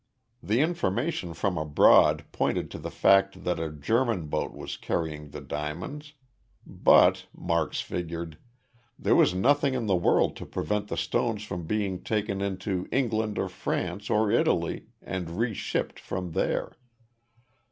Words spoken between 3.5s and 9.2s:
a German boat was carrying the diamonds, but, Marks figured, there